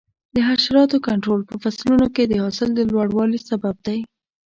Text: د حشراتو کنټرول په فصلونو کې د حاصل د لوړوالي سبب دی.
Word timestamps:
د 0.35 0.37
حشراتو 0.49 0.97
کنټرول 1.07 1.41
په 1.49 1.55
فصلونو 1.63 2.05
کې 2.15 2.23
د 2.27 2.33
حاصل 2.43 2.69
د 2.75 2.79
لوړوالي 2.91 3.39
سبب 3.49 3.75
دی. 3.85 3.99